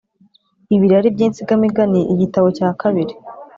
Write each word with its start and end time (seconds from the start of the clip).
ibirari 0.75 1.09
by’insigamigani 1.15 1.99
igitabo 2.13 2.47
cya 2.57 2.69
kabiri 2.81 3.13